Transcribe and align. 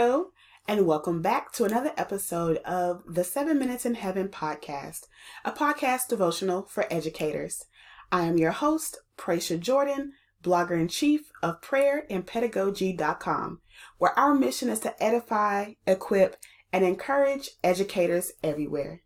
Hello, 0.00 0.30
and 0.68 0.86
welcome 0.86 1.22
back 1.22 1.50
to 1.50 1.64
another 1.64 1.90
episode 1.96 2.58
of 2.58 3.02
the 3.04 3.24
Seven 3.24 3.58
Minutes 3.58 3.84
in 3.84 3.96
Heaven 3.96 4.28
podcast, 4.28 5.08
a 5.44 5.50
podcast 5.50 6.06
devotional 6.06 6.62
for 6.62 6.86
educators. 6.88 7.64
I 8.12 8.22
am 8.26 8.38
your 8.38 8.52
host, 8.52 9.00
Pratiá 9.16 9.58
Jordan, 9.58 10.12
blogger 10.40 10.80
in 10.80 10.86
chief 10.86 11.32
of 11.42 11.60
prayerandpedagogy.com, 11.62 13.60
where 13.98 14.16
our 14.16 14.36
mission 14.36 14.68
is 14.68 14.78
to 14.80 15.02
edify, 15.02 15.72
equip, 15.84 16.36
and 16.72 16.84
encourage 16.84 17.50
educators 17.64 18.30
everywhere. 18.40 19.02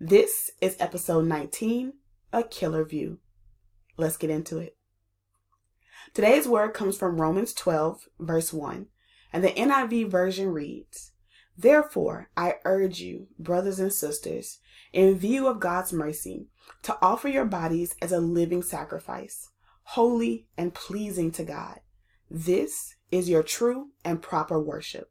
This 0.00 0.50
is 0.60 0.74
episode 0.80 1.26
19 1.26 1.92
A 2.32 2.42
Killer 2.42 2.84
View. 2.84 3.20
Let's 3.96 4.16
get 4.16 4.30
into 4.30 4.58
it. 4.58 4.76
Today's 6.12 6.48
word 6.48 6.74
comes 6.74 6.96
from 6.96 7.20
Romans 7.20 7.54
12, 7.54 8.08
verse 8.18 8.52
1 8.52 8.88
and 9.32 9.42
the 9.42 9.50
NIV 9.50 10.10
version 10.10 10.48
reads, 10.48 11.12
Therefore, 11.56 12.30
I 12.36 12.56
urge 12.64 13.00
you, 13.00 13.28
brothers 13.38 13.78
and 13.78 13.92
sisters, 13.92 14.58
in 14.92 15.18
view 15.18 15.46
of 15.46 15.60
God's 15.60 15.92
mercy, 15.92 16.48
to 16.82 16.96
offer 17.00 17.28
your 17.28 17.44
bodies 17.44 17.94
as 18.00 18.12
a 18.12 18.20
living 18.20 18.62
sacrifice, 18.62 19.50
holy 19.82 20.46
and 20.56 20.74
pleasing 20.74 21.30
to 21.32 21.44
God. 21.44 21.80
This 22.30 22.96
is 23.10 23.28
your 23.28 23.42
true 23.42 23.88
and 24.04 24.22
proper 24.22 24.58
worship. 24.58 25.10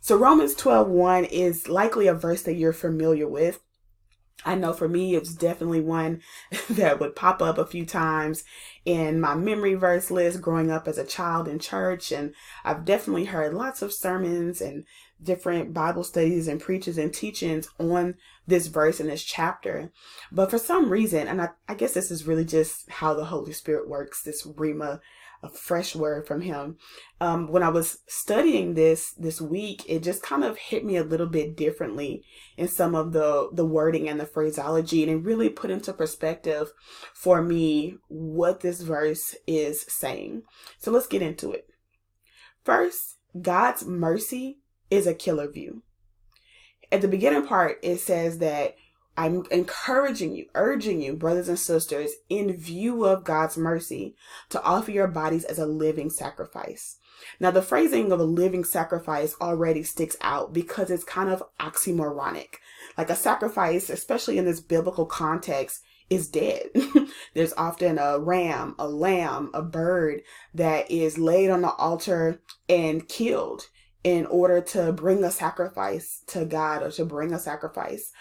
So 0.00 0.16
Romans 0.16 0.54
12:1 0.54 1.24
is 1.24 1.68
likely 1.68 2.06
a 2.06 2.14
verse 2.14 2.42
that 2.42 2.54
you're 2.54 2.72
familiar 2.72 3.28
with. 3.28 3.62
I 4.44 4.54
know 4.54 4.72
for 4.72 4.88
me, 4.88 5.14
it 5.14 5.20
was 5.20 5.34
definitely 5.34 5.80
one 5.80 6.22
that 6.70 6.98
would 6.98 7.16
pop 7.16 7.42
up 7.42 7.58
a 7.58 7.66
few 7.66 7.84
times 7.84 8.44
in 8.84 9.20
my 9.20 9.34
memory 9.34 9.74
verse 9.74 10.10
list 10.10 10.40
growing 10.40 10.70
up 10.70 10.88
as 10.88 10.98
a 10.98 11.04
child 11.04 11.46
in 11.46 11.58
church. 11.58 12.10
And 12.10 12.34
I've 12.64 12.84
definitely 12.84 13.26
heard 13.26 13.54
lots 13.54 13.82
of 13.82 13.92
sermons 13.92 14.60
and 14.60 14.84
different 15.22 15.74
Bible 15.74 16.04
studies 16.04 16.48
and 16.48 16.60
preachers 16.60 16.96
and 16.96 17.12
teachings 17.12 17.68
on 17.78 18.14
this 18.46 18.68
verse 18.68 19.00
in 19.00 19.08
this 19.08 19.22
chapter. 19.22 19.92
But 20.32 20.50
for 20.50 20.58
some 20.58 20.90
reason, 20.90 21.28
and 21.28 21.42
I, 21.42 21.50
I 21.68 21.74
guess 21.74 21.92
this 21.92 22.10
is 22.10 22.26
really 22.26 22.44
just 22.46 22.90
how 22.90 23.14
the 23.14 23.26
Holy 23.26 23.52
Spirit 23.52 23.88
works, 23.88 24.22
this 24.22 24.46
Rhema 24.46 25.00
a 25.42 25.48
fresh 25.48 25.96
word 25.96 26.26
from 26.26 26.42
him. 26.42 26.76
Um, 27.20 27.50
when 27.50 27.62
I 27.62 27.68
was 27.68 27.98
studying 28.06 28.74
this 28.74 29.12
this 29.12 29.40
week, 29.40 29.82
it 29.88 30.02
just 30.02 30.22
kind 30.22 30.44
of 30.44 30.56
hit 30.56 30.84
me 30.84 30.96
a 30.96 31.04
little 31.04 31.26
bit 31.26 31.56
differently 31.56 32.24
in 32.56 32.68
some 32.68 32.94
of 32.94 33.12
the 33.12 33.48
the 33.52 33.64
wording 33.64 34.08
and 34.08 34.20
the 34.20 34.26
phraseology, 34.26 35.02
and 35.02 35.10
it 35.10 35.24
really 35.24 35.48
put 35.48 35.70
into 35.70 35.92
perspective 35.92 36.72
for 37.14 37.42
me 37.42 37.96
what 38.08 38.60
this 38.60 38.82
verse 38.82 39.34
is 39.46 39.84
saying. 39.88 40.42
So 40.78 40.90
let's 40.90 41.06
get 41.06 41.22
into 41.22 41.52
it. 41.52 41.66
First, 42.64 43.16
God's 43.40 43.84
mercy 43.84 44.58
is 44.90 45.06
a 45.06 45.14
killer 45.14 45.50
view. 45.50 45.82
At 46.92 47.00
the 47.00 47.08
beginning 47.08 47.46
part, 47.46 47.78
it 47.82 48.00
says 48.00 48.38
that 48.38 48.74
I'm 49.16 49.44
encouraging 49.50 50.34
you, 50.34 50.46
urging 50.54 51.02
you, 51.02 51.14
brothers 51.14 51.48
and 51.48 51.58
sisters, 51.58 52.12
in 52.28 52.56
view 52.56 53.04
of 53.04 53.24
God's 53.24 53.56
mercy, 53.56 54.16
to 54.50 54.62
offer 54.62 54.90
your 54.90 55.08
bodies 55.08 55.44
as 55.44 55.58
a 55.58 55.66
living 55.66 56.10
sacrifice. 56.10 56.96
Now, 57.38 57.50
the 57.50 57.62
phrasing 57.62 58.12
of 58.12 58.20
a 58.20 58.24
living 58.24 58.64
sacrifice 58.64 59.34
already 59.40 59.82
sticks 59.82 60.16
out 60.20 60.52
because 60.52 60.90
it's 60.90 61.04
kind 61.04 61.28
of 61.28 61.42
oxymoronic. 61.58 62.54
Like 62.96 63.10
a 63.10 63.16
sacrifice, 63.16 63.90
especially 63.90 64.38
in 64.38 64.46
this 64.46 64.60
biblical 64.60 65.06
context, 65.06 65.82
is 66.08 66.28
dead. 66.28 66.70
There's 67.34 67.52
often 67.54 67.98
a 67.98 68.18
ram, 68.18 68.74
a 68.78 68.88
lamb, 68.88 69.50
a 69.54 69.62
bird 69.62 70.22
that 70.54 70.90
is 70.90 71.18
laid 71.18 71.50
on 71.50 71.62
the 71.62 71.72
altar 71.72 72.40
and 72.68 73.08
killed 73.08 73.68
in 74.02 74.26
order 74.26 74.60
to 74.60 74.92
bring 74.92 75.22
a 75.22 75.30
sacrifice 75.30 76.22
to 76.28 76.44
God 76.44 76.82
or 76.82 76.90
to 76.92 77.04
bring 77.04 77.32
a 77.32 77.38
sacrifice. 77.38 78.12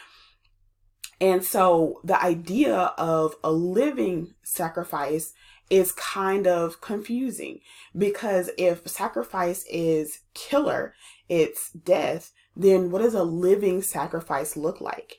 And 1.22 1.44
so 1.44 2.00
the 2.03 2.22
idea 2.22 2.78
of 2.97 3.35
a 3.44 3.52
living 3.52 4.34
sacrifice 4.44 5.34
is 5.69 5.91
kind 5.91 6.47
of 6.47 6.81
confusing 6.81 7.59
because 7.96 8.50
if 8.57 8.88
sacrifice 8.88 9.66
is 9.69 10.19
killer, 10.34 10.94
it's 11.28 11.72
death, 11.72 12.31
then 12.56 12.90
what 12.90 13.02
does 13.02 13.13
a 13.13 13.24
living 13.24 13.81
sacrifice 13.81 14.58
look 14.58 14.81
like? 14.81 15.18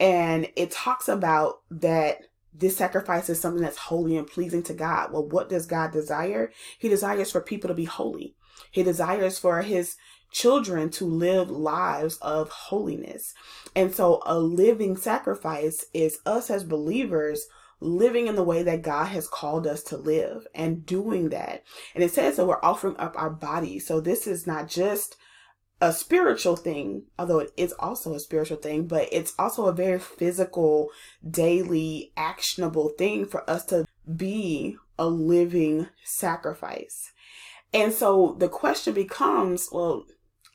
And 0.00 0.48
it 0.56 0.70
talks 0.70 1.08
about 1.08 1.60
that 1.70 2.18
this 2.54 2.76
sacrifice 2.76 3.30
is 3.30 3.40
something 3.40 3.62
that's 3.62 3.78
holy 3.78 4.16
and 4.16 4.26
pleasing 4.26 4.62
to 4.64 4.74
God. 4.74 5.12
Well, 5.12 5.26
what 5.26 5.48
does 5.48 5.66
God 5.66 5.92
desire? 5.92 6.52
He 6.78 6.88
desires 6.88 7.30
for 7.30 7.40
people 7.40 7.68
to 7.68 7.74
be 7.74 7.84
holy. 7.84 8.34
He 8.70 8.82
desires 8.82 9.38
for 9.38 9.62
his 9.62 9.96
children 10.32 10.90
to 10.90 11.04
live 11.04 11.50
lives 11.50 12.16
of 12.18 12.48
holiness. 12.48 13.34
And 13.76 13.94
so 13.94 14.22
a 14.26 14.38
living 14.38 14.96
sacrifice 14.96 15.86
is 15.94 16.18
us 16.26 16.50
as 16.50 16.64
believers 16.64 17.46
living 17.80 18.28
in 18.28 18.36
the 18.36 18.44
way 18.44 18.62
that 18.62 18.82
God 18.82 19.06
has 19.06 19.28
called 19.28 19.66
us 19.66 19.82
to 19.84 19.96
live 19.96 20.46
and 20.54 20.86
doing 20.86 21.30
that. 21.30 21.64
And 21.94 22.02
it 22.02 22.12
says 22.12 22.36
that 22.36 22.46
we're 22.46 22.62
offering 22.62 22.96
up 22.96 23.14
our 23.16 23.30
bodies. 23.30 23.86
So 23.86 24.00
this 24.00 24.26
is 24.26 24.46
not 24.46 24.68
just 24.68 25.16
a 25.80 25.92
spiritual 25.92 26.54
thing, 26.54 27.02
although 27.18 27.40
it 27.40 27.50
is 27.56 27.74
also 27.80 28.14
a 28.14 28.20
spiritual 28.20 28.56
thing, 28.56 28.86
but 28.86 29.08
it's 29.10 29.34
also 29.36 29.66
a 29.66 29.72
very 29.72 29.98
physical, 29.98 30.90
daily, 31.28 32.12
actionable 32.16 32.90
thing 32.90 33.26
for 33.26 33.48
us 33.50 33.64
to 33.66 33.84
be 34.16 34.76
a 34.96 35.06
living 35.06 35.88
sacrifice. 36.04 37.10
And 37.74 37.92
so 37.92 38.36
the 38.38 38.48
question 38.48 38.94
becomes, 38.94 39.68
well, 39.72 40.04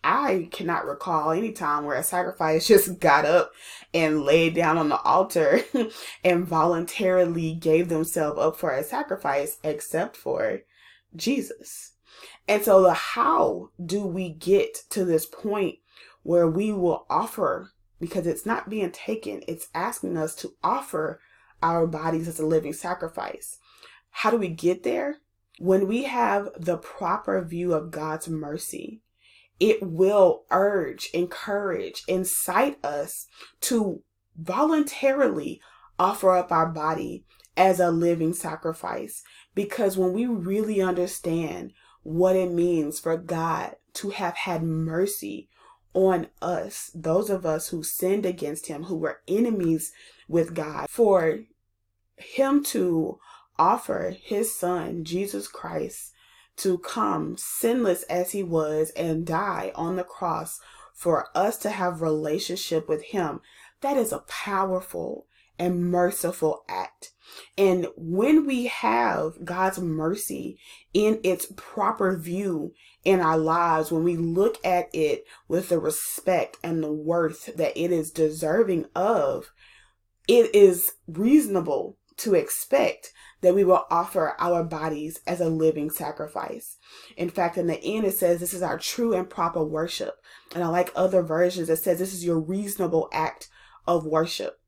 I 0.10 0.48
cannot 0.54 0.86
recall 0.86 1.32
any 1.32 1.52
time 1.52 1.84
where 1.84 1.98
a 1.98 2.04
sacrifice 2.04 2.66
just 2.70 3.02
got 3.02 3.26
up 3.26 3.52
and 3.94 4.24
laid 4.24 4.56
down 4.56 4.78
on 4.78 4.88
the 4.88 5.02
altar 5.02 5.60
and 6.24 6.48
voluntarily 6.48 7.54
gave 7.54 7.90
themselves 7.90 8.40
up 8.40 8.56
for 8.56 8.72
a 8.72 8.86
sacrifice 8.86 9.58
except 9.66 10.16
for 10.16 10.62
Jesus. 11.14 11.92
And 12.48 12.64
so 12.64 12.82
the 12.82 12.94
how 12.94 13.72
do 13.84 14.06
we 14.06 14.30
get 14.30 14.84
to 14.92 15.04
this 15.04 15.26
point 15.26 15.80
where 16.24 16.48
we 16.48 16.72
will 16.72 17.06
offer 17.10 17.74
because 18.00 18.26
it's 18.28 18.46
not 18.46 18.70
being 18.70 18.92
taken, 18.92 19.44
it's 19.46 19.68
asking 19.76 20.16
us 20.16 20.36
to 20.36 20.54
offer 20.64 21.20
our 21.62 21.86
bodies 21.86 22.30
as 22.30 22.40
a 22.40 22.46
living 22.46 22.72
sacrifice. 22.72 23.58
How 24.12 24.32
do 24.32 24.38
we 24.38 24.48
get 24.48 24.84
there? 24.84 25.18
When 25.60 25.86
we 25.86 26.04
have 26.04 26.50
the 26.58 26.78
proper 26.78 27.44
view 27.44 27.74
of 27.74 27.92
God's 27.92 28.30
mercy, 28.30 29.02
it 29.60 29.82
will 29.82 30.44
urge, 30.52 31.10
encourage, 31.14 32.04
incite 32.08 32.84
us 32.86 33.28
to 33.62 34.04
voluntarily 34.38 35.62
offer 35.98 36.36
up 36.36 36.52
our 36.52 36.68
body 36.68 37.24
as 37.56 37.80
a 37.80 37.90
living 37.90 38.34
sacrifice. 38.34 39.24
Because 39.56 39.98
when 39.98 40.14
we 40.14 40.26
really 40.28 40.82
understand 40.82 41.74
what 42.04 42.36
it 42.36 42.52
means 42.52 43.00
for 43.00 43.18
God 43.18 43.76
to 43.94 44.12
have 44.12 44.36
had 44.36 44.62
mercy 44.64 45.50
on 45.94 46.28
us, 46.42 46.92
those 46.94 47.30
of 47.32 47.46
us 47.46 47.70
who 47.70 47.82
sinned 47.82 48.26
against 48.26 48.68
Him, 48.68 48.84
who 48.84 48.96
were 48.96 49.22
enemies 49.28 49.92
with 50.28 50.54
God, 50.54 50.88
for 50.90 51.40
Him 52.16 52.64
to 52.66 53.20
offer 53.58 54.16
His 54.22 54.56
Son, 54.56 55.04
Jesus 55.04 55.48
Christ, 55.48 56.14
to 56.58 56.78
come 56.80 57.38
sinless 57.38 58.04
as 58.04 58.32
he 58.32 58.44
was 58.44 58.92
and 58.92 59.26
die 59.26 59.72
on 59.76 59.96
the 59.96 60.04
cross 60.04 60.60
for 60.94 61.28
us 61.36 61.58
to 61.60 61.70
have 61.70 62.02
relationship 62.02 62.90
with 62.90 63.04
him. 63.04 63.40
That 63.82 63.98
is 63.98 64.12
a 64.12 64.24
powerful 64.28 65.28
and 65.60 65.92
merciful 65.92 66.64
act. 66.68 67.12
And 67.58 67.88
when 67.96 68.46
we 68.46 68.68
have 68.68 69.44
God's 69.44 69.80
mercy 69.80 70.58
in 70.94 71.20
its 71.24 71.48
proper 71.56 72.18
view 72.18 72.74
in 73.04 73.20
our 73.20 73.38
lives, 73.38 73.92
when 73.92 74.04
we 74.04 74.16
look 74.16 74.58
at 74.66 74.90
it 74.94 75.26
with 75.48 75.70
the 75.70 75.80
respect 75.80 76.58
and 76.64 76.84
the 76.84 76.92
worth 76.92 77.56
that 77.56 77.78
it 77.78 77.92
is 77.92 78.12
deserving 78.12 78.86
of, 78.96 79.52
it 80.28 80.54
is 80.56 80.94
reasonable 81.08 81.98
to 82.18 82.34
expect 82.34 83.14
that 83.42 83.54
we 83.54 83.64
will 83.64 83.86
offer 83.92 84.36
our 84.40 84.64
bodies 84.64 85.20
as 85.28 85.40
a 85.40 85.50
living 85.50 85.90
sacrifice. 85.90 86.78
In 87.16 87.30
fact, 87.30 87.58
in 87.58 87.68
the 87.68 87.82
end, 87.84 88.06
it 88.06 88.18
says 88.18 88.40
this 88.40 88.54
is 88.54 88.64
our 88.64 88.80
true 88.80 89.14
and 89.14 89.30
proper 89.30 89.64
worship. 89.64 90.22
And 90.56 90.64
I 90.64 90.68
like 90.68 90.92
other 90.96 91.22
versions 91.22 91.68
that 91.68 91.78
says 91.78 92.00
this 92.00 92.14
is 92.14 92.26
your 92.26 92.40
reasonable 92.40 93.10
act 93.12 93.50
of 93.86 94.06
worship. 94.06 94.60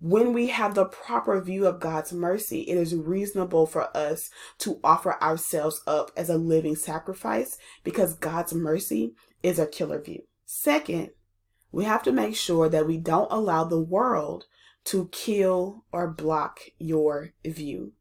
When 0.00 0.32
we 0.32 0.46
have 0.46 0.74
the 0.74 0.86
proper 0.86 1.38
view 1.42 1.66
of 1.66 1.78
God's 1.78 2.10
mercy, 2.10 2.62
it 2.62 2.78
is 2.78 2.94
reasonable 2.94 3.66
for 3.66 3.94
us 3.94 4.30
to 4.58 4.80
offer 4.82 5.22
ourselves 5.22 5.82
up 5.86 6.10
as 6.16 6.30
a 6.30 6.38
living 6.38 6.74
sacrifice 6.74 7.58
because 7.84 8.14
God's 8.14 8.54
mercy 8.54 9.14
is 9.42 9.58
a 9.58 9.66
killer 9.66 10.00
view. 10.00 10.22
Second, 10.46 11.10
we 11.70 11.84
have 11.84 12.02
to 12.04 12.12
make 12.12 12.34
sure 12.34 12.68
that 12.70 12.86
we 12.86 12.96
don't 12.96 13.30
allow 13.30 13.64
the 13.64 13.80
world 13.80 14.46
to 14.84 15.08
kill 15.12 15.84
or 15.92 16.08
block 16.08 16.60
your 16.78 17.32
view. 17.44 17.92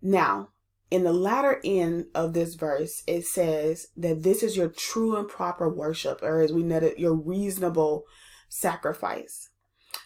Now, 0.00 0.50
in 0.90 1.04
the 1.04 1.12
latter 1.12 1.60
end 1.64 2.06
of 2.14 2.32
this 2.32 2.54
verse, 2.54 3.02
it 3.06 3.26
says 3.26 3.88
that 3.96 4.22
this 4.22 4.42
is 4.42 4.56
your 4.56 4.68
true 4.68 5.16
and 5.16 5.28
proper 5.28 5.68
worship, 5.68 6.22
or 6.22 6.40
as 6.40 6.52
we 6.52 6.62
know 6.62 6.78
it, 6.78 6.98
your 6.98 7.14
reasonable 7.14 8.04
sacrifice. 8.48 9.50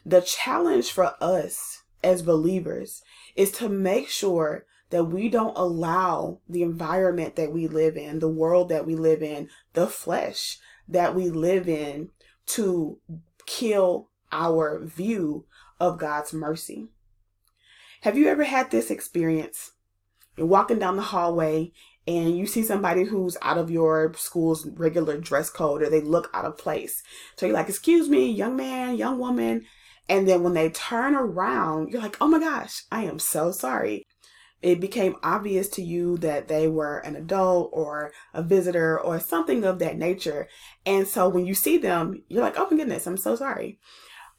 The 0.05 0.21
challenge 0.21 0.91
for 0.91 1.15
us 1.21 1.83
as 2.03 2.23
believers 2.23 3.03
is 3.37 3.53
to 3.53 3.69
make 3.69 4.09
sure 4.09 4.67
that 4.91 5.05
we 5.05 5.29
don't 5.29 5.57
allow 5.57 6.41
the 6.49 6.63
environment 6.63 7.37
that 7.37 7.53
we 7.53 7.67
live 7.67 7.97
in, 7.97 8.19
the 8.19 8.29
world 8.29 8.69
that 8.69 8.85
we 8.85 8.95
live 8.97 9.23
in, 9.23 9.49
the 9.73 9.87
flesh 9.87 10.59
that 10.89 11.15
we 11.15 11.31
live 11.31 11.69
in 11.69 12.11
to 12.47 12.99
kill 13.47 14.11
our 14.33 14.85
view 14.85 15.47
of 15.79 15.99
God's 15.99 16.33
mercy. 16.33 16.89
Have 18.03 18.19
you 18.19 18.29
ever 18.29 18.45
had 18.45 18.71
this 18.71 18.91
experience? 18.91 19.73
You're 20.37 20.47
walking 20.47 20.79
down 20.79 20.97
the 20.97 21.03
hallway 21.03 21.73
and 22.07 22.37
you 22.37 22.47
see 22.47 22.63
somebody 22.63 23.05
who's 23.05 23.37
out 23.43 23.59
of 23.59 23.71
your 23.71 24.13
school's 24.17 24.67
regular 24.67 25.19
dress 25.19 25.51
code 25.51 25.83
or 25.83 25.91
they 25.91 26.01
look 26.01 26.31
out 26.35 26.45
of 26.45 26.59
place. 26.59 27.03
So 27.37 27.47
you're 27.47 27.55
like, 27.55 27.69
excuse 27.69 28.09
me, 28.09 28.31
young 28.31 28.57
man, 28.57 28.97
young 28.97 29.19
woman. 29.19 29.67
And 30.09 30.29
then 30.29 30.43
when 30.43 30.55
they 30.55 30.71
turn 30.71 31.15
around, 31.15 31.91
you're 31.91 32.03
like, 32.03 32.17
oh 32.21 32.27
my 32.27 32.41
gosh, 32.41 32.83
I 32.91 33.05
am 33.05 33.19
so 33.19 33.53
sorry. 33.53 34.05
It 34.61 34.81
became 34.81 35.17
obvious 35.23 35.69
to 35.71 35.83
you 35.83 36.17
that 36.19 36.49
they 36.49 36.69
were 36.69 36.99
an 36.99 37.17
adult 37.17 37.71
or 37.73 38.13
a 38.33 38.43
visitor 38.43 38.99
or 38.99 39.19
something 39.21 39.65
of 39.65 39.79
that 39.81 39.97
nature. 39.97 40.49
And 40.87 41.07
so 41.07 41.29
when 41.29 41.47
you 41.47 41.55
see 41.55 41.79
them, 41.79 42.23
you're 42.29 42.43
like, 42.43 42.55
oh 42.57 42.69
my 42.71 42.77
goodness, 42.77 43.07
I'm 43.07 43.17
so 43.17 43.37
sorry. 43.37 43.79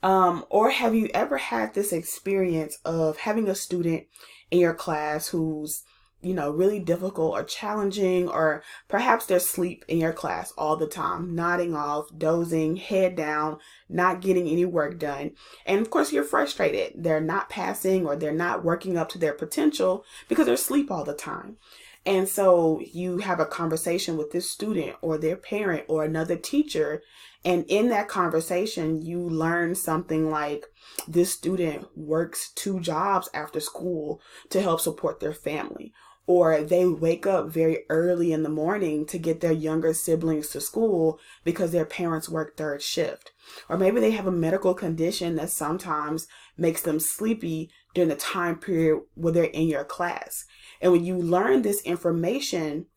Um, 0.04 0.46
or 0.50 0.70
have 0.70 0.94
you 0.94 1.10
ever 1.14 1.38
had 1.38 1.74
this 1.74 1.92
experience 1.92 2.78
of 2.86 3.18
having 3.18 3.48
a 3.48 3.56
student 3.56 4.06
in 4.52 4.60
your 4.60 4.74
class 4.74 5.30
who's 5.30 5.84
you 6.24 6.34
know, 6.34 6.50
really 6.50 6.80
difficult 6.80 7.34
or 7.34 7.44
challenging, 7.44 8.30
or 8.30 8.64
perhaps 8.88 9.26
there's 9.26 9.48
sleep 9.48 9.84
in 9.90 9.98
your 9.98 10.14
class 10.14 10.54
all 10.58 10.78
the 10.78 10.88
time, 10.88 11.36
nodding 11.36 11.76
off, 11.76 12.08
dozing, 12.18 12.78
head 12.78 13.16
down, 13.16 13.58
not 13.90 14.22
getting 14.22 14.48
any 14.48 14.64
work 14.64 14.98
done. 14.98 15.32
And 15.66 15.82
of 15.82 15.90
course, 15.90 16.14
you're 16.14 16.24
frustrated. 16.24 17.04
They're 17.04 17.20
not 17.20 17.50
passing 17.50 18.08
or 18.08 18.16
they're 18.16 18.32
not 18.32 18.64
working 18.64 18.98
up 18.98 19.10
to 19.10 19.18
their 19.18 19.34
potential 19.34 20.06
because 20.30 20.46
they're 20.46 20.56
asleep 20.56 20.90
all 20.90 21.04
the 21.04 21.14
time. 21.14 21.58
And 22.06 22.28
so 22.28 22.82
you 22.82 23.20
have 23.20 23.40
a 23.40 23.46
conversation 23.46 24.18
with 24.18 24.32
this 24.32 24.50
student 24.50 24.98
or 25.02 25.18
their 25.18 25.38
parent 25.38 25.86
or 25.88 26.04
another 26.04 26.36
teacher. 26.36 27.02
And 27.46 27.66
in 27.68 27.90
that 27.90 28.10
conversation, 28.10 29.02
you 29.02 29.20
learn 29.20 29.76
something 29.76 30.30
like 30.30 30.66
this 31.08 31.32
student 31.32 31.88
works 31.96 32.52
two 32.56 32.82
jobs 32.82 33.30
after 33.34 33.60
school 33.60 34.22
to 34.50 34.62
help 34.62 34.82
support 34.82 35.22
their 35.22 35.34
family 35.34 35.94
or 36.26 36.62
they 36.62 36.88
wake 36.88 37.28
up 37.28 37.50
very 37.50 37.80
early 37.90 38.32
in 38.32 38.44
the 38.44 38.50
morning 38.50 39.06
to 39.06 39.18
get 39.18 39.42
their 39.42 39.52
younger 39.52 39.94
siblings 39.94 40.50
to 40.50 40.62
school 40.62 41.20
because 41.44 41.72
their 41.72 41.86
parents 41.86 42.30
work 42.30 42.56
third 42.56 42.82
shift. 42.82 43.32
Or 43.68 43.78
maybe 43.78 44.00
they 44.00 44.12
have 44.12 44.28
a 44.28 44.32
medical 44.32 44.74
condition 44.74 45.36
that 45.36 45.50
sometimes 45.50 46.28
makes 46.58 46.82
them 46.82 47.00
sleepy 47.00 47.70
during 47.94 48.10
the 48.10 48.16
time 48.16 48.58
period 48.58 49.02
where 49.16 49.34
they're 49.34 49.44
in 49.46 49.68
your 49.68 49.84
class. 49.84 50.46
And 50.84 50.92
when 50.92 51.06
you 51.06 51.18
learn 51.18 51.62
this 51.62 51.82
information, 51.84 52.88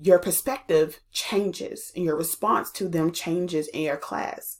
your 0.00 0.18
perspective 0.18 0.98
changes 1.12 1.92
and 1.94 2.04
your 2.04 2.16
response 2.16 2.72
to 2.72 2.88
them 2.88 3.12
changes 3.12 3.68
in 3.68 3.82
your 3.82 3.96
class. 3.96 4.58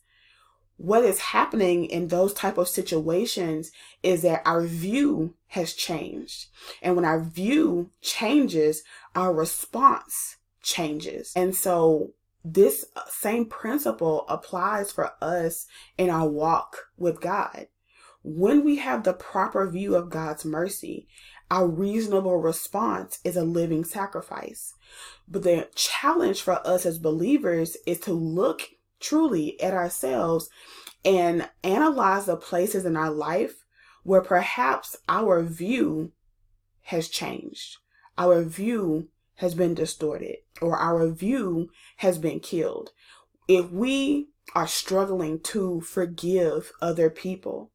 What 0.77 1.03
is 1.03 1.19
happening 1.19 1.87
in 1.87 2.07
those 2.07 2.33
type 2.33 2.57
of 2.57 2.69
situations 2.69 3.73
is 4.05 4.23
that 4.23 4.43
our 4.47 4.63
view 4.63 5.35
has 5.49 5.75
changed. 5.75 6.47
And 6.81 6.95
when 6.95 7.05
our 7.05 7.21
view 7.21 7.91
changes 8.01 8.85
our 9.17 9.35
response 9.35 10.37
changes. 10.63 11.33
And 11.35 11.57
so 11.57 12.13
this 12.45 12.85
same 13.11 13.47
principle 13.47 14.25
applies 14.29 14.93
for 14.93 15.15
us 15.21 15.67
in 15.97 16.11
our 16.11 16.29
walk 16.29 16.77
with 16.97 17.21
God. 17.21 17.67
When 18.23 18.65
we 18.65 18.77
have 18.77 19.03
the 19.03 19.15
proper 19.15 19.69
view 19.69 19.97
of 19.97 20.11
God's 20.11 20.45
mercy 20.45 21.09
our 21.51 21.67
reasonable 21.67 22.37
response 22.37 23.19
is 23.25 23.37
a 23.37 23.45
living 23.45 23.85
sacrifice 23.85 24.75
but 25.27 25.43
the 25.43 25.69
challenge 25.75 26.43
for 26.43 26.67
us 26.67 26.87
as 26.87 26.99
believers 26.99 27.77
is 27.87 28.01
to 28.01 28.13
look 28.13 28.63
truly 29.01 29.61
at 29.61 29.75
ourselves 29.75 30.49
and 31.05 31.49
analyze 31.63 32.27
the 32.27 32.37
places 32.37 32.85
in 32.85 32.97
our 32.97 33.11
life 33.11 33.65
where 34.03 34.21
perhaps 34.21 34.97
our 35.09 35.43
view 35.43 36.13
has 36.83 37.09
changed. 37.09 37.77
Our 38.17 38.43
view 38.43 39.09
has 39.37 39.55
been 39.55 39.75
distorted 39.75 40.37
or 40.61 40.77
our 40.77 41.09
view 41.09 41.71
has 41.99 42.19
been 42.19 42.41
killed. 42.41 42.91
If 43.47 43.71
we 43.71 44.29
are 44.55 44.67
struggling 44.67 45.41
to 45.41 45.81
forgive 45.83 46.73
other 46.81 47.11
people, 47.11 47.71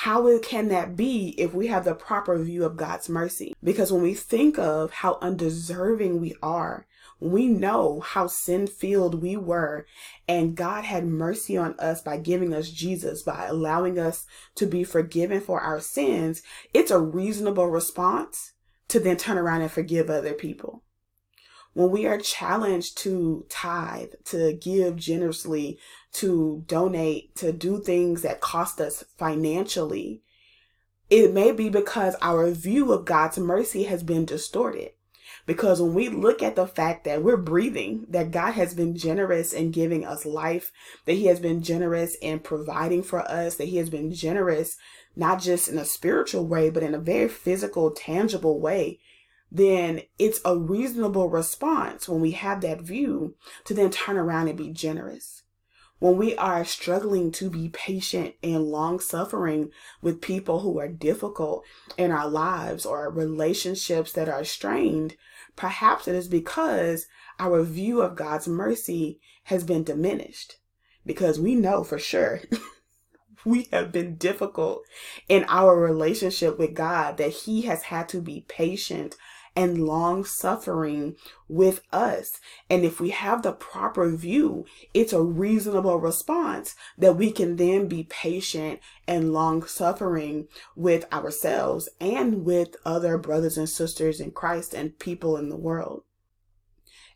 how 0.00 0.38
can 0.40 0.68
that 0.68 0.94
be 0.94 1.34
if 1.38 1.54
we 1.54 1.68
have 1.68 1.84
the 1.84 1.94
proper 1.94 2.38
view 2.38 2.64
of 2.64 2.76
God's 2.76 3.08
mercy? 3.08 3.54
Because 3.64 3.90
when 3.90 4.02
we 4.02 4.14
think 4.14 4.58
of 4.58 4.92
how 4.92 5.18
undeserving 5.22 6.20
we 6.20 6.34
are 6.42 6.86
we 7.18 7.48
know 7.48 8.00
how 8.00 8.26
sin 8.26 8.66
filled 8.66 9.22
we 9.22 9.36
were, 9.36 9.86
and 10.28 10.54
God 10.54 10.84
had 10.84 11.06
mercy 11.06 11.56
on 11.56 11.74
us 11.78 12.02
by 12.02 12.18
giving 12.18 12.52
us 12.52 12.68
Jesus, 12.68 13.22
by 13.22 13.46
allowing 13.46 13.98
us 13.98 14.26
to 14.56 14.66
be 14.66 14.84
forgiven 14.84 15.40
for 15.40 15.60
our 15.60 15.80
sins, 15.80 16.42
it's 16.74 16.90
a 16.90 17.00
reasonable 17.00 17.68
response 17.68 18.52
to 18.88 19.00
then 19.00 19.16
turn 19.16 19.38
around 19.38 19.62
and 19.62 19.72
forgive 19.72 20.10
other 20.10 20.34
people. 20.34 20.82
When 21.76 21.90
we 21.90 22.06
are 22.06 22.16
challenged 22.16 22.96
to 23.02 23.44
tithe, 23.50 24.14
to 24.30 24.54
give 24.54 24.96
generously, 24.96 25.78
to 26.12 26.64
donate, 26.66 27.34
to 27.34 27.52
do 27.52 27.82
things 27.82 28.22
that 28.22 28.40
cost 28.40 28.80
us 28.80 29.04
financially, 29.18 30.22
it 31.10 31.34
may 31.34 31.52
be 31.52 31.68
because 31.68 32.16
our 32.22 32.50
view 32.50 32.94
of 32.94 33.04
God's 33.04 33.36
mercy 33.36 33.82
has 33.84 34.02
been 34.02 34.24
distorted. 34.24 34.92
Because 35.44 35.82
when 35.82 35.92
we 35.92 36.08
look 36.08 36.42
at 36.42 36.56
the 36.56 36.66
fact 36.66 37.04
that 37.04 37.22
we're 37.22 37.36
breathing, 37.36 38.06
that 38.08 38.30
God 38.30 38.52
has 38.52 38.72
been 38.72 38.96
generous 38.96 39.52
in 39.52 39.70
giving 39.70 40.02
us 40.02 40.24
life, 40.24 40.72
that 41.04 41.12
He 41.12 41.26
has 41.26 41.40
been 41.40 41.62
generous 41.62 42.14
in 42.22 42.38
providing 42.38 43.02
for 43.02 43.20
us, 43.30 43.56
that 43.56 43.68
He 43.68 43.76
has 43.76 43.90
been 43.90 44.14
generous, 44.14 44.78
not 45.14 45.42
just 45.42 45.68
in 45.68 45.76
a 45.76 45.84
spiritual 45.84 46.46
way, 46.46 46.70
but 46.70 46.82
in 46.82 46.94
a 46.94 46.98
very 46.98 47.28
physical, 47.28 47.90
tangible 47.90 48.60
way, 48.60 48.98
then 49.50 50.02
it's 50.18 50.40
a 50.44 50.56
reasonable 50.56 51.28
response 51.28 52.08
when 52.08 52.20
we 52.20 52.32
have 52.32 52.60
that 52.60 52.80
view 52.80 53.34
to 53.64 53.74
then 53.74 53.90
turn 53.90 54.16
around 54.16 54.48
and 54.48 54.58
be 54.58 54.70
generous 54.70 55.42
when 55.98 56.16
we 56.16 56.36
are 56.36 56.64
struggling 56.64 57.32
to 57.32 57.48
be 57.48 57.68
patient 57.70 58.34
and 58.42 58.64
long 58.64 59.00
suffering 59.00 59.70
with 60.02 60.20
people 60.20 60.60
who 60.60 60.78
are 60.78 60.88
difficult 60.88 61.64
in 61.96 62.10
our 62.10 62.28
lives 62.28 62.84
or 62.84 63.10
relationships 63.10 64.12
that 64.12 64.28
are 64.28 64.44
strained, 64.44 65.16
perhaps 65.54 66.06
it 66.06 66.14
is 66.14 66.28
because 66.28 67.06
our 67.38 67.62
view 67.62 68.02
of 68.02 68.16
God's 68.16 68.46
mercy 68.46 69.20
has 69.44 69.64
been 69.64 69.84
diminished. 69.84 70.56
Because 71.06 71.40
we 71.40 71.54
know 71.54 71.82
for 71.82 71.98
sure 71.98 72.40
we 73.44 73.68
have 73.72 73.90
been 73.90 74.16
difficult 74.16 74.82
in 75.28 75.46
our 75.48 75.78
relationship 75.78 76.58
with 76.58 76.74
God, 76.74 77.16
that 77.16 77.32
He 77.32 77.62
has 77.62 77.84
had 77.84 78.08
to 78.10 78.20
be 78.20 78.44
patient 78.48 79.16
and 79.56 79.86
long 79.86 80.24
suffering 80.24 81.16
with 81.48 81.80
us. 81.90 82.38
And 82.68 82.84
if 82.84 83.00
we 83.00 83.10
have 83.10 83.42
the 83.42 83.52
proper 83.52 84.14
view, 84.14 84.66
it's 84.92 85.14
a 85.14 85.22
reasonable 85.22 85.98
response 85.98 86.76
that 86.98 87.16
we 87.16 87.32
can 87.32 87.56
then 87.56 87.88
be 87.88 88.04
patient 88.04 88.80
and 89.08 89.32
long 89.32 89.64
suffering 89.64 90.46
with 90.76 91.10
ourselves 91.12 91.88
and 92.00 92.44
with 92.44 92.76
other 92.84 93.16
brothers 93.16 93.56
and 93.56 93.68
sisters 93.68 94.20
in 94.20 94.30
Christ 94.30 94.74
and 94.74 94.98
people 94.98 95.36
in 95.36 95.48
the 95.48 95.56
world. 95.56 96.02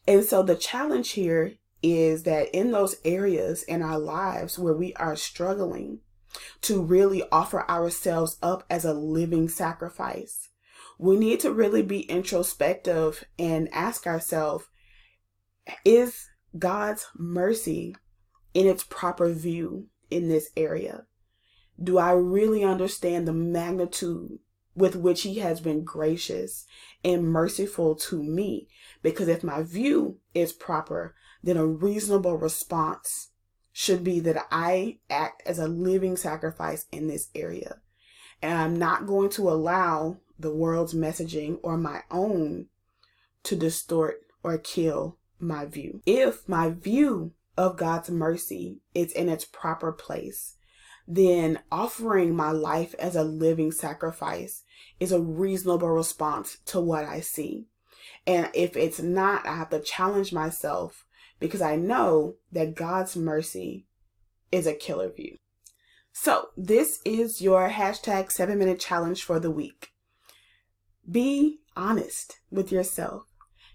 And 0.09 0.25
so 0.25 0.43
the 0.43 0.57
challenge 0.57 1.11
here 1.11 1.55
is 1.83 2.25
that 2.25 2.49
in 2.55 2.73
those 2.73 2.97
areas 3.05 3.63
in 3.63 3.83
our 3.83 3.99
lives 3.99 4.59
where 4.59 4.75
we 4.75 4.95
are 4.95 5.17
struggling 5.17 6.01
to 6.63 6.83
really 6.83 7.23
offer 7.33 7.69
ourselves 7.69 8.37
up 8.43 8.65
as 8.71 8.85
a 8.85 8.93
living 8.93 9.49
sacrifice, 9.49 10.50
we 11.01 11.17
need 11.17 11.41
to 11.41 11.51
really 11.51 11.81
be 11.81 12.01
introspective 12.01 13.25
and 13.39 13.73
ask 13.73 14.07
ourselves 14.07 14.67
is 15.83 16.29
God's 16.59 17.07
mercy 17.17 17.97
in 18.53 18.67
its 18.67 18.85
proper 18.85 19.33
view 19.33 19.87
in 20.11 20.29
this 20.29 20.51
area? 20.59 21.07
Do 21.83 21.97
I 21.97 22.13
really 22.13 22.63
understand 22.63 23.27
the 23.27 23.33
magnitude 23.33 24.41
with 24.75 24.95
which 24.95 25.23
He 25.23 25.39
has 25.39 25.59
been 25.61 25.85
gracious 25.85 26.67
and 27.03 27.25
merciful 27.25 27.95
to 27.95 28.23
me? 28.23 28.69
Because 29.03 29.29
if 29.29 29.43
my 29.43 29.63
view 29.63 30.19
is 30.35 30.53
proper, 30.53 31.15
then 31.43 31.57
a 31.57 31.67
reasonable 31.67 32.37
response 32.37 33.31
should 33.73 34.05
be 34.05 34.21
that 34.21 34.47
I 34.51 34.99
act 35.09 35.45
as 35.47 35.59
a 35.59 35.67
living 35.67 36.19
sacrifice 36.19 36.85
in 36.93 37.07
this 37.07 37.29
area. 37.35 37.79
And 38.43 38.59
I'm 38.59 38.77
not 38.77 39.07
going 39.07 39.31
to 39.31 39.49
allow 39.49 40.19
the 40.41 40.55
world's 40.55 40.95
messaging 40.95 41.59
or 41.63 41.77
my 41.77 42.03
own 42.11 42.67
to 43.43 43.57
distort 43.57 44.21
or 44.43 44.59
kill 44.59 45.19
my 45.39 45.67
view. 45.67 46.03
If 46.07 46.49
my 46.49 46.71
view 46.71 47.33
of 47.57 47.77
God's 47.77 48.11
mercy 48.11 48.81
is 48.95 49.13
in 49.13 49.29
its 49.29 49.45
proper 49.45 49.93
place, 49.93 50.57
then 51.07 51.59
offering 51.71 52.35
my 52.35 52.51
life 52.51 52.95
as 52.99 53.17
a 53.17 53.25
living 53.25 53.73
sacrifice 53.73 54.63
is 54.99 55.13
a 55.13 55.21
reasonable 55.21 55.91
response 55.91 56.59
to 56.67 56.81
what 56.81 57.05
I 57.05 57.21
see. 57.21 57.67
And 58.27 58.49
if 58.55 58.77
it's 58.77 59.01
not, 59.01 59.47
I 59.47 59.57
have 59.57 59.71
to 59.71 59.81
challenge 59.81 60.33
myself 60.33 61.05
because 61.39 61.63
I 61.63 61.77
know 61.77 62.37
that 62.53 62.77
God's 62.77 63.17
mercy 63.17 63.87
is 64.53 64.67
a 64.67 64.75
killer 64.75 65.11
view. 65.11 65.37
So, 66.13 66.49
this 66.57 67.01
is 67.05 67.41
your 67.41 67.71
hashtag 67.71 68.31
seven 68.31 68.59
minute 68.59 68.81
challenge 68.81 69.23
for 69.23 69.39
the 69.39 69.51
week. 69.51 69.90
Be 71.11 71.61
honest 71.77 72.41
with 72.51 72.71
yourself. 72.71 73.23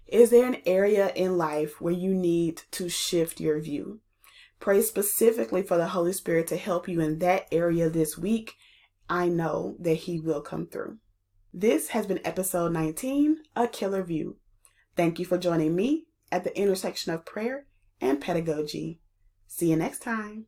Is 0.06 0.30
there 0.30 0.46
an 0.46 0.62
area 0.64 1.12
in 1.14 1.36
life 1.36 1.80
where 1.80 1.92
you 1.92 2.14
need 2.14 2.62
to 2.72 2.88
shift 2.88 3.40
your 3.40 3.60
view? 3.60 4.00
Pray 4.60 4.80
specifically 4.80 5.62
for 5.62 5.76
the 5.76 5.88
Holy 5.88 6.12
Spirit 6.12 6.46
to 6.48 6.56
help 6.56 6.88
you 6.88 7.00
in 7.00 7.18
that 7.18 7.46
area 7.50 7.90
this 7.90 8.16
week. 8.16 8.54
I 9.10 9.28
know 9.28 9.76
that 9.80 9.94
He 9.94 10.20
will 10.20 10.40
come 10.40 10.66
through. 10.66 10.98
This 11.52 11.88
has 11.88 12.06
been 12.06 12.20
episode 12.24 12.72
19 12.72 13.38
A 13.56 13.66
Killer 13.66 14.02
View. 14.02 14.36
Thank 14.94 15.18
you 15.18 15.24
for 15.24 15.36
joining 15.36 15.74
me 15.74 16.06
at 16.30 16.44
the 16.44 16.56
intersection 16.58 17.12
of 17.12 17.26
prayer 17.26 17.66
and 18.00 18.20
pedagogy. 18.20 19.00
See 19.46 19.70
you 19.70 19.76
next 19.76 20.00
time. 20.00 20.46